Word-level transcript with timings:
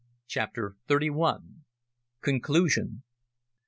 CHAPTER 0.27 0.77
THIRTY 0.87 1.11
ONE. 1.11 1.63
CONCLUSION. 2.21 3.03